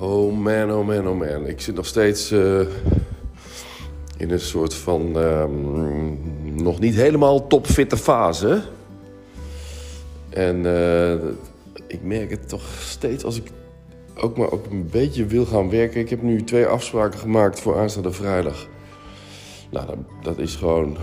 Oh 0.00 0.32
man, 0.32 0.72
oh 0.72 0.86
man, 0.86 1.08
oh 1.08 1.18
man. 1.18 1.46
Ik 1.46 1.60
zit 1.60 1.74
nog 1.74 1.86
steeds 1.86 2.32
uh, 2.32 2.60
in 4.16 4.30
een 4.30 4.40
soort 4.40 4.74
van 4.74 5.16
um, 5.16 6.18
nog 6.62 6.80
niet 6.80 6.94
helemaal 6.94 7.46
topfitte 7.46 7.96
fase. 7.96 8.62
En 10.28 10.56
uh, 10.64 11.12
ik 11.86 12.02
merk 12.02 12.30
het 12.30 12.48
toch 12.48 12.62
steeds 12.80 13.24
als 13.24 13.36
ik 13.36 13.50
ook 14.14 14.36
maar 14.36 14.50
ook 14.50 14.66
een 14.66 14.88
beetje 14.90 15.26
wil 15.26 15.44
gaan 15.44 15.70
werken. 15.70 16.00
Ik 16.00 16.10
heb 16.10 16.22
nu 16.22 16.42
twee 16.42 16.66
afspraken 16.66 17.18
gemaakt 17.18 17.60
voor 17.60 17.78
aanstaande 17.78 18.12
vrijdag. 18.12 18.66
Nou, 19.70 19.86
dat, 19.86 19.98
dat 20.22 20.38
is 20.38 20.56
gewoon 20.56 20.96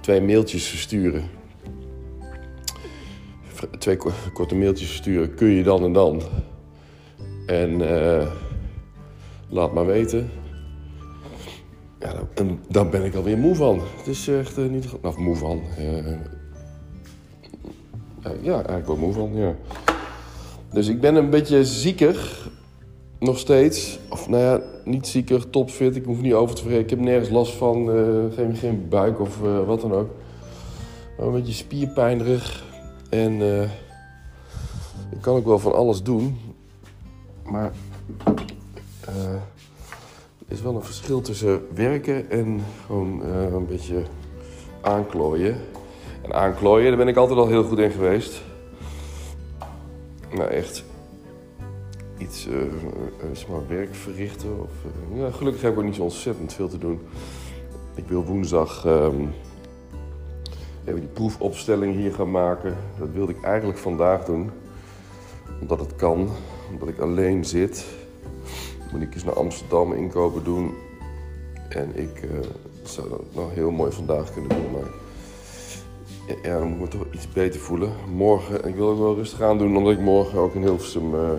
twee 0.00 0.20
mailtjes 0.20 0.66
versturen. 0.68 1.24
Twee 3.78 3.98
korte 4.32 4.54
mailtjes 4.54 4.88
versturen. 4.88 5.34
Kun 5.34 5.48
je 5.48 5.62
dan 5.62 5.84
en 5.84 5.92
dan? 5.92 6.22
En 7.50 7.80
uh, 7.80 8.26
laat 9.48 9.72
maar 9.72 9.86
weten. 9.86 10.30
Ja, 11.98 12.12
en 12.34 12.60
dan 12.68 12.90
ben 12.90 13.04
ik 13.04 13.14
alweer 13.14 13.38
moe 13.38 13.54
van. 13.54 13.80
Het 13.96 14.06
is 14.06 14.28
echt 14.28 14.58
uh, 14.58 14.70
niet... 14.70 14.86
Of 15.02 15.16
moe 15.16 15.36
van. 15.36 15.60
Uh, 15.78 16.16
ja, 18.42 18.54
eigenlijk 18.54 18.86
wel 18.86 18.96
moe 18.96 19.12
van, 19.12 19.30
ja. 19.34 19.54
Dus 20.72 20.88
ik 20.88 21.00
ben 21.00 21.14
een 21.14 21.30
beetje 21.30 21.64
zieker. 21.64 22.48
Nog 23.18 23.38
steeds. 23.38 23.98
Of 24.08 24.28
nou 24.28 24.42
ja, 24.42 24.60
niet 24.84 25.06
zieker, 25.06 25.50
topfit. 25.50 25.96
Ik 25.96 26.04
hoef 26.04 26.20
niet 26.20 26.32
over 26.32 26.54
te 26.54 26.62
vergeten. 26.62 26.84
Ik 26.84 26.90
heb 26.90 27.00
nergens 27.00 27.30
last 27.30 27.52
van. 27.52 27.88
geen, 28.34 28.56
geen 28.56 28.86
buik 28.88 29.20
of 29.20 29.38
wat 29.66 29.80
dan 29.80 29.92
ook. 29.92 30.10
Maar 31.18 31.26
een 31.26 31.32
beetje 31.32 31.52
spierpijnerig. 31.52 32.64
En 33.08 33.42
ik 35.10 35.20
kan 35.20 35.36
ook 35.36 35.46
wel 35.46 35.58
van 35.58 35.74
alles 35.74 36.02
doen. 36.02 36.36
Maar 37.50 37.72
er 39.00 39.40
is 40.48 40.62
wel 40.62 40.74
een 40.74 40.82
verschil 40.82 41.20
tussen 41.20 41.66
werken 41.74 42.30
en 42.30 42.60
gewoon 42.86 43.22
uh, 43.26 43.52
een 43.52 43.66
beetje 43.66 44.02
aanklooien. 44.80 45.56
En 46.22 46.34
aanklooien, 46.34 46.88
daar 46.88 46.96
ben 46.96 47.08
ik 47.08 47.16
altijd 47.16 47.38
al 47.38 47.46
heel 47.46 47.64
goed 47.64 47.78
in 47.78 47.90
geweest. 47.90 48.42
Nou, 50.34 50.48
echt 50.48 50.84
iets, 52.18 52.46
uh, 52.46 53.58
werk 53.68 53.94
verrichten. 53.94 54.62
Of, 54.62 54.70
ja, 55.14 55.30
gelukkig 55.30 55.62
heb 55.62 55.72
ik 55.72 55.78
ook 55.78 55.84
niet 55.84 55.94
zo 55.94 56.02
ontzettend 56.02 56.52
veel 56.52 56.68
te 56.68 56.78
doen. 56.78 57.00
Ik 57.94 58.04
wil 58.06 58.24
woensdag 58.24 58.84
um, 58.86 59.32
even 60.84 61.00
die 61.00 61.08
proefopstelling 61.08 61.94
hier 61.94 62.14
gaan 62.14 62.30
maken. 62.30 62.76
Dat 62.98 63.08
wilde 63.12 63.32
ik 63.32 63.42
eigenlijk 63.42 63.78
vandaag 63.78 64.24
doen. 64.24 64.50
Omdat 65.60 65.80
het 65.80 65.96
kan 65.96 66.28
omdat 66.72 66.88
ik 66.88 66.98
alleen 66.98 67.44
zit. 67.44 67.86
Moet 68.92 69.02
ik 69.02 69.14
eens 69.14 69.24
naar 69.24 69.34
Amsterdam 69.34 69.92
inkopen 69.92 70.44
doen. 70.44 70.74
En 71.68 71.90
ik 71.94 72.22
uh, 72.22 72.30
zou 72.82 73.08
dat 73.08 73.22
nog 73.34 73.54
heel 73.54 73.70
mooi 73.70 73.92
vandaag 73.92 74.32
kunnen 74.32 74.50
doen. 74.50 74.70
Maar 74.72 74.90
ja, 76.42 76.58
dan 76.58 76.68
moet 76.68 76.76
ik 76.76 76.98
me 76.98 77.04
toch 77.04 77.14
iets 77.14 77.32
beter 77.32 77.60
voelen. 77.60 77.92
Morgen, 78.14 78.68
ik 78.68 78.74
wil 78.74 78.88
ook 78.88 78.98
wel 78.98 79.14
rustig 79.14 79.40
aan 79.40 79.58
doen, 79.58 79.76
omdat 79.76 79.92
ik 79.92 80.00
morgen 80.00 80.38
ook 80.38 80.54
in 80.54 80.62
Hilversum 80.62 81.14
uh, 81.14 81.30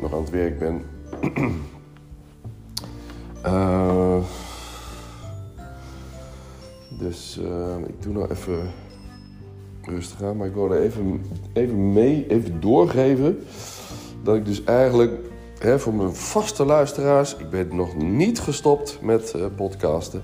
nog 0.00 0.12
aan 0.12 0.20
het 0.20 0.30
werk 0.30 0.58
ben. 0.58 0.82
uh, 3.46 4.22
dus 7.02 7.40
ik 7.86 8.02
doe 8.02 8.12
nou 8.12 8.30
even 8.30 8.70
rustig 9.82 10.22
aan. 10.22 10.36
Maar 10.36 10.46
ik 10.46 10.54
wilde 10.54 10.78
even, 10.78 11.24
even 11.52 11.92
mee, 11.92 12.26
even 12.28 12.60
doorgeven 12.60 13.38
dat 14.22 14.36
ik 14.36 14.44
dus 14.44 14.64
eigenlijk 14.64 15.12
hè, 15.58 15.78
voor 15.78 15.94
mijn 15.94 16.14
vaste 16.14 16.64
luisteraars, 16.64 17.36
ik 17.36 17.50
ben 17.50 17.76
nog 17.76 17.96
niet 17.96 18.40
gestopt 18.40 18.98
met 19.00 19.32
uh, 19.36 19.44
podcasten. 19.56 20.22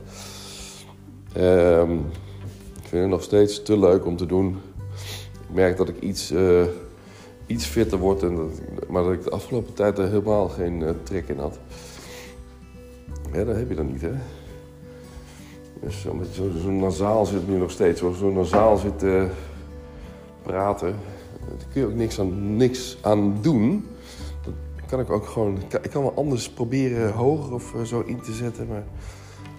Um, 1.36 2.06
ik 2.76 2.94
vind 2.94 3.03
het 3.03 3.10
nog 3.10 3.22
steeds 3.22 3.62
te 3.62 3.78
leuk 3.78 4.06
om 4.06 4.16
te 4.16 4.26
doen. 4.26 4.60
Ik 5.32 5.54
merk 5.54 5.76
dat 5.76 5.88
ik 5.88 6.00
iets, 6.00 6.32
uh, 6.32 6.64
iets 7.47 7.64
fitter 7.64 7.98
word, 7.98 8.22
en 8.22 8.37
dat, 8.37 8.88
maar 8.88 9.03
dat 9.03 9.12
ik 9.12 9.25
de 9.25 9.31
afgelopen 9.31 9.75
tijd 9.75 9.98
er 9.98 10.08
helemaal 10.08 10.48
geen 10.48 10.81
uh, 10.81 10.91
trek 11.03 11.28
in 11.28 11.38
had. 11.38 11.58
Ja, 13.32 13.44
dat 13.44 13.56
heb 13.56 13.69
je 13.69 13.75
dan 13.75 13.92
niet, 13.92 14.00
hè? 14.00 14.12
Dus 15.81 16.03
je 16.03 16.10
zo, 16.62 16.70
nasaal 16.70 17.26
zit 17.26 17.48
nu 17.48 17.56
nog 17.56 17.70
steeds, 17.70 18.00
zo, 18.00 18.12
zo 18.12 18.31
nasaal 18.31 18.76
zit 18.76 19.04
praten 20.42 20.97
daar 21.48 21.69
kun 21.72 21.81
je 21.81 21.86
ook 21.86 21.94
niks 21.94 22.20
aan, 22.20 22.56
niks 22.56 22.98
aan 23.03 23.38
doen. 23.41 23.86
Kan 24.86 25.00
ik 25.00 25.10
ook 25.10 25.26
gewoon. 25.26 25.59
Ik 25.82 25.91
kan 25.91 26.03
wel 26.03 26.14
anders 26.14 26.50
proberen 26.50 27.12
hoger 27.12 27.53
of 27.53 27.75
eh, 27.75 27.82
zo 27.82 28.00
in 28.00 28.20
te 28.20 28.32
zetten. 28.32 28.69
Maar 28.69 28.84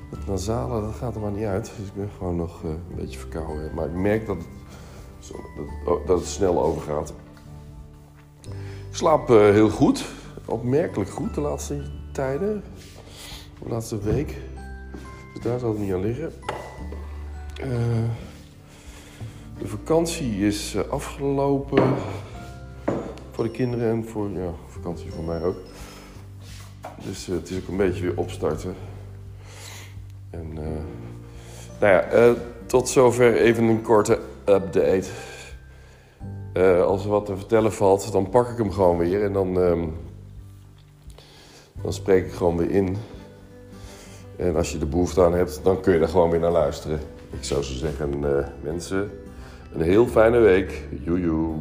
het 0.10 0.28
nasale, 0.28 0.82
dat 0.82 0.96
gaat 0.96 1.16
er 1.16 1.22
maar 1.22 1.32
niet 1.32 1.46
uit. 1.46 1.72
Dus 1.78 1.88
ik 1.88 1.94
ben 1.94 2.10
gewoon 2.18 2.36
nog 2.36 2.64
uh, 2.64 2.70
een 2.70 2.96
beetje 2.96 3.20
verkouden. 3.20 3.74
Maar 3.74 3.86
ik 3.86 3.94
merk 3.94 4.26
dat 4.26 4.38
het, 4.38 5.32
oh, 5.86 6.08
dat 6.08 6.20
het 6.20 6.28
snel 6.28 6.62
overgaat. 6.62 7.14
Ik 8.90 8.96
slaap 8.96 9.30
uh, 9.30 9.38
heel 9.38 9.70
goed. 9.70 10.06
Opmerkelijk 10.46 11.10
goed 11.10 11.34
de 11.34 11.42
laatste 11.42 11.82
tijden. 12.12 12.64
De 13.64 13.70
laatste 13.70 14.00
week. 14.00 14.38
Dus 15.34 15.44
daar 15.44 15.60
zal 15.60 15.70
het 15.70 15.80
niet 15.80 15.94
aan 15.94 16.02
liggen. 16.02 16.34
Uh, 17.64 18.10
de 19.60 19.68
vakantie 19.68 20.48
is 20.48 20.76
eh, 20.76 20.90
afgelopen 20.90 21.96
voor 23.32 23.44
de 23.44 23.52
kinderen 23.52 23.90
en 23.90 24.06
voor 24.06 24.30
ja, 24.30 24.52
vakantie 24.68 25.12
voor 25.12 25.24
mij 25.24 25.44
ook. 25.44 25.58
Dus 27.04 27.28
uh, 27.28 27.36
het 27.36 27.50
is 27.50 27.58
ook 27.58 27.68
een 27.68 27.78
beetje 27.78 28.02
weer 28.02 28.18
opstarten. 28.18 28.76
En 30.30 30.48
uh, 30.54 30.68
nou 31.80 31.94
ja, 31.94 32.36
tot 32.66 32.90
zover 32.90 33.36
even 33.36 33.64
een 33.64 33.82
korte 33.82 34.20
update. 34.46 35.08
als 36.86 37.04
er 37.04 37.10
wat 37.10 37.26
te 37.26 37.38
vertellen 37.38 37.74
valt, 37.74 38.12
dan 38.12 38.30
pak 38.30 38.50
ik 38.50 38.58
hem 38.58 38.72
gewoon 38.72 38.98
weer 38.98 39.24
en 39.24 39.34
dan, 39.34 39.56
um, 39.56 39.98
dan 41.82 41.94
spreek 41.94 42.26
ik 42.26 42.32
gewoon 42.32 42.58
weer 42.58 42.72
in. 42.72 42.98
En 44.36 44.56
als 44.56 44.72
je 44.72 44.78
de 44.78 44.86
behoefte 44.86 45.24
aan 45.24 45.34
hebt, 45.34 45.60
dan 45.64 45.82
kun 45.82 45.94
je 45.94 46.00
er 46.00 46.08
gewoon 46.08 46.30
weer 46.30 46.40
naar 46.40 46.52
luisteren. 46.52 47.00
Ik 47.30 47.44
zou 47.44 47.64
zo 47.64 47.74
zeggen, 47.74 48.20
mensen, 48.62 49.12
een 49.74 49.82
heel 49.82 50.08
fijne 50.08 50.40
week. 50.40 50.88
Joejoe. 51.04 51.56